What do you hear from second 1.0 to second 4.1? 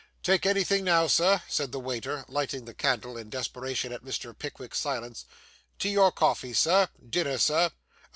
Sir?' said the waiter, lighting the candle in desperation at